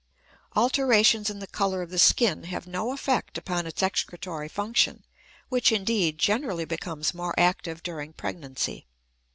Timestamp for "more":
7.13-7.39